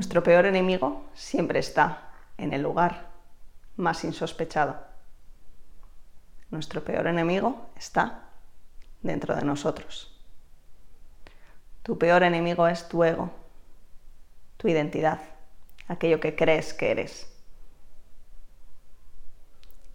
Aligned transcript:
Nuestro 0.00 0.22
peor 0.22 0.46
enemigo 0.46 1.04
siempre 1.12 1.58
está 1.58 2.10
en 2.38 2.54
el 2.54 2.62
lugar 2.62 3.08
más 3.76 4.02
insospechado. 4.02 4.78
Nuestro 6.50 6.82
peor 6.82 7.06
enemigo 7.06 7.68
está 7.76 8.22
dentro 9.02 9.36
de 9.36 9.44
nosotros. 9.44 10.18
Tu 11.82 11.98
peor 11.98 12.22
enemigo 12.22 12.66
es 12.66 12.88
tu 12.88 13.04
ego, 13.04 13.30
tu 14.56 14.68
identidad, 14.68 15.20
aquello 15.86 16.18
que 16.18 16.34
crees 16.34 16.72
que 16.72 16.92
eres. 16.92 17.30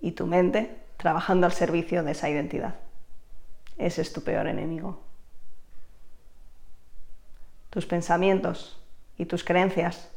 Y 0.02 0.12
tu 0.12 0.28
mente 0.28 0.84
trabajando 0.98 1.48
al 1.48 1.54
servicio 1.54 2.04
de 2.04 2.12
esa 2.12 2.30
identidad. 2.30 2.76
Ese 3.80 4.04
es 4.04 4.14
tu 4.14 4.22
peor 4.22 4.46
enemigo. 4.46 5.02
Tus 7.72 7.88
pensamientos 7.88 8.85
y 9.18 9.26
tus 9.26 9.44
creencias 9.44 10.10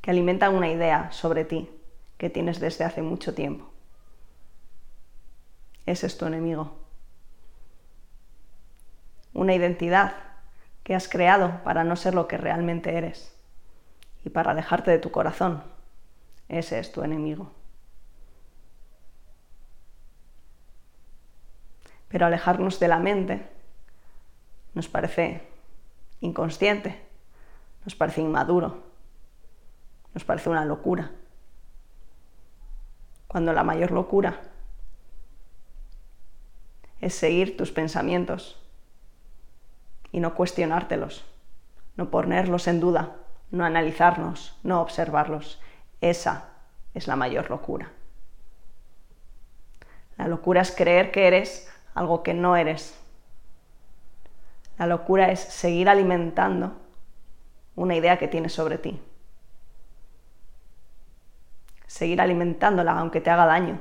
que 0.00 0.10
alimentan 0.10 0.54
una 0.54 0.68
idea 0.68 1.12
sobre 1.12 1.44
ti 1.44 1.70
que 2.18 2.30
tienes 2.30 2.60
desde 2.60 2.84
hace 2.84 3.02
mucho 3.02 3.34
tiempo. 3.34 3.70
Ese 5.86 6.06
es 6.06 6.16
tu 6.16 6.26
enemigo. 6.26 6.76
Una 9.32 9.54
identidad 9.54 10.14
que 10.82 10.94
has 10.94 11.08
creado 11.08 11.62
para 11.64 11.84
no 11.84 11.96
ser 11.96 12.14
lo 12.14 12.28
que 12.28 12.36
realmente 12.36 12.96
eres 12.96 13.34
y 14.24 14.30
para 14.30 14.50
alejarte 14.50 14.90
de 14.90 14.98
tu 14.98 15.10
corazón. 15.10 15.62
Ese 16.48 16.78
es 16.78 16.92
tu 16.92 17.02
enemigo. 17.02 17.50
Pero 22.08 22.26
alejarnos 22.26 22.80
de 22.80 22.88
la 22.88 22.98
mente 22.98 23.48
nos 24.74 24.88
parece 24.88 25.49
inconsciente, 26.20 27.00
nos 27.84 27.94
parece 27.94 28.20
inmaduro, 28.20 28.82
nos 30.14 30.24
parece 30.24 30.50
una 30.50 30.64
locura. 30.64 31.10
Cuando 33.26 33.52
la 33.52 33.62
mayor 33.62 33.92
locura 33.92 34.40
es 37.00 37.14
seguir 37.14 37.56
tus 37.56 37.70
pensamientos 37.70 38.60
y 40.12 40.20
no 40.20 40.34
cuestionártelos, 40.34 41.24
no 41.96 42.10
ponerlos 42.10 42.66
en 42.66 42.80
duda, 42.80 43.16
no 43.50 43.64
analizarlos, 43.64 44.58
no 44.62 44.80
observarlos. 44.80 45.60
Esa 46.00 46.48
es 46.94 47.06
la 47.06 47.16
mayor 47.16 47.50
locura. 47.50 47.92
La 50.16 50.28
locura 50.28 50.60
es 50.60 50.70
creer 50.70 51.12
que 51.12 51.26
eres 51.26 51.72
algo 51.94 52.22
que 52.22 52.34
no 52.34 52.56
eres. 52.56 52.99
La 54.80 54.86
locura 54.86 55.30
es 55.30 55.40
seguir 55.40 55.90
alimentando 55.90 56.72
una 57.76 57.94
idea 57.94 58.18
que 58.18 58.28
tienes 58.28 58.54
sobre 58.54 58.78
ti. 58.78 58.98
Seguir 61.86 62.18
alimentándola 62.18 62.98
aunque 62.98 63.20
te 63.20 63.28
haga 63.28 63.44
daño, 63.44 63.78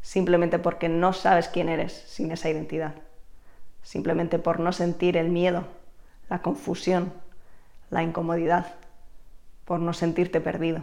simplemente 0.00 0.58
porque 0.58 0.88
no 0.88 1.12
sabes 1.12 1.48
quién 1.48 1.68
eres 1.68 1.92
sin 1.92 2.32
esa 2.32 2.48
identidad, 2.48 2.94
simplemente 3.82 4.38
por 4.38 4.58
no 4.58 4.72
sentir 4.72 5.18
el 5.18 5.28
miedo, 5.28 5.66
la 6.30 6.40
confusión, 6.40 7.12
la 7.90 8.02
incomodidad, 8.02 8.72
por 9.66 9.80
no 9.80 9.92
sentirte 9.92 10.40
perdido. 10.40 10.80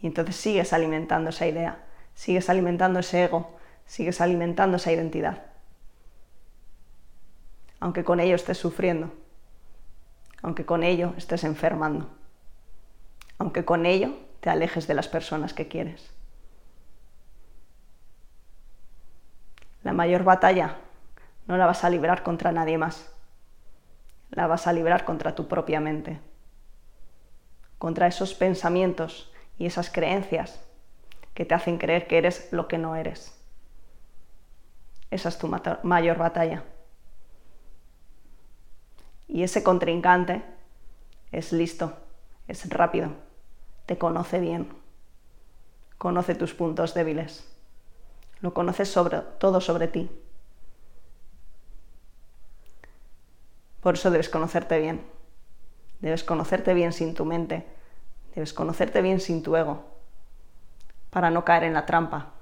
Y 0.00 0.06
entonces 0.06 0.36
sigues 0.36 0.72
alimentando 0.72 1.30
esa 1.30 1.48
idea, 1.48 1.84
sigues 2.14 2.48
alimentando 2.48 3.00
ese 3.00 3.24
ego, 3.24 3.55
sigues 3.86 4.20
alimentando 4.20 4.76
esa 4.76 4.92
identidad, 4.92 5.46
aunque 7.80 8.04
con 8.04 8.20
ello 8.20 8.34
estés 8.34 8.58
sufriendo. 8.58 9.12
Aunque 10.42 10.66
con 10.66 10.84
ello 10.84 11.14
estés 11.16 11.44
enfermando, 11.44 12.08
aunque 13.38 13.64
con 13.64 13.86
ello 13.86 14.14
te 14.40 14.50
alejes 14.50 14.86
de 14.86 14.94
las 14.94 15.08
personas 15.08 15.54
que 15.54 15.66
quieres. 15.66 16.10
La 19.82 19.92
mayor 19.92 20.24
batalla 20.24 20.76
no 21.46 21.56
la 21.56 21.66
vas 21.66 21.84
a 21.84 21.90
librar 21.90 22.22
contra 22.22 22.52
nadie 22.52 22.78
más, 22.78 23.10
la 24.30 24.46
vas 24.46 24.66
a 24.66 24.72
librar 24.72 25.04
contra 25.04 25.34
tu 25.34 25.48
propia 25.48 25.80
mente, 25.80 26.20
contra 27.78 28.06
esos 28.06 28.34
pensamientos 28.34 29.32
y 29.58 29.66
esas 29.66 29.90
creencias 29.90 30.60
que 31.34 31.44
te 31.44 31.54
hacen 31.54 31.78
creer 31.78 32.06
que 32.06 32.18
eres 32.18 32.52
lo 32.52 32.68
que 32.68 32.78
no 32.78 32.94
eres. 32.94 33.35
Esa 35.10 35.28
es 35.28 35.38
tu 35.38 35.48
mayor 35.82 36.18
batalla. 36.18 36.64
Y 39.28 39.42
ese 39.42 39.62
contrincante 39.62 40.44
es 41.32 41.52
listo, 41.52 41.96
es 42.48 42.68
rápido, 42.70 43.10
te 43.86 43.98
conoce 43.98 44.38
bien, 44.38 44.72
conoce 45.98 46.34
tus 46.34 46.54
puntos 46.54 46.94
débiles, 46.94 47.46
lo 48.40 48.54
conoces 48.54 48.88
sobre, 48.88 49.20
todo 49.38 49.60
sobre 49.60 49.88
ti. 49.88 50.10
Por 53.80 53.94
eso 53.94 54.10
debes 54.10 54.28
conocerte 54.28 54.78
bien, 54.78 55.04
debes 56.00 56.24
conocerte 56.24 56.74
bien 56.74 56.92
sin 56.92 57.14
tu 57.14 57.24
mente, 57.24 57.66
debes 58.34 58.52
conocerte 58.52 59.02
bien 59.02 59.20
sin 59.20 59.42
tu 59.42 59.56
ego, 59.56 59.84
para 61.10 61.30
no 61.30 61.44
caer 61.44 61.64
en 61.64 61.74
la 61.74 61.86
trampa. 61.86 62.35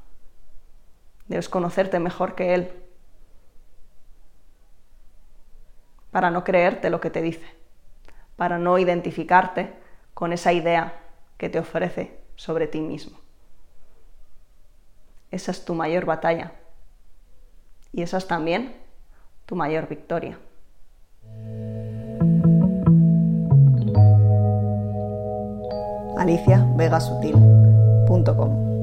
Debes 1.29 1.49
conocerte 1.49 1.99
mejor 1.99 2.35
que 2.35 2.55
él 2.55 2.71
para 6.11 6.31
no 6.31 6.45
creerte 6.45 6.91
lo 6.91 7.01
que 7.01 7.11
te 7.11 7.23
dice, 7.23 7.47
para 8.37 8.59
no 8.59 8.79
identificarte 8.79 9.73
con 10.15 10.33
esa 10.33 10.53
idea 10.53 11.01
que 11.37 11.49
te 11.49 11.59
ofrece 11.59 12.21
sobre 12.37 12.69
ti 12.69 12.81
mismo. 12.81 13.19
Esa 15.31 15.51
es 15.51 15.65
tu 15.65 15.75
mayor 15.75 16.05
batalla 16.05 16.53
y 17.93 18.03
esa 18.03 18.19
es 18.19 18.29
también 18.29 18.77
tu 19.47 19.57
mayor 19.57 19.89
victoria. 19.89 20.39
aliciavegasutil.com 26.17 28.74